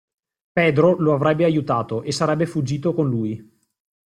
[0.51, 3.59] Pedro lo avrebbe aiutato e sarebbe fuggito con lui.